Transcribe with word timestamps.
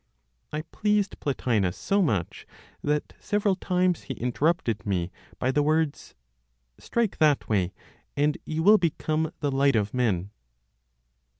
I 0.51 0.63
pleased 0.63 1.19
Plotinos 1.19 1.75
so 1.75 2.01
much, 2.01 2.47
that 2.83 3.13
several 3.19 3.55
times 3.55 4.01
he 4.05 4.15
interrupted 4.15 4.83
me 4.83 5.11
by 5.37 5.51
the 5.51 5.61
words, 5.61 6.15
"Strike 6.79 7.17
that 7.19 7.47
way, 7.47 7.71
and 8.17 8.35
you 8.43 8.63
will 8.63 8.79
become 8.79 9.31
the 9.41 9.51
light 9.51 9.75
of 9.75 9.93
men!" 9.93 10.31